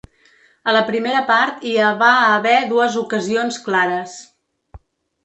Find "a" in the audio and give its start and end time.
0.71-0.73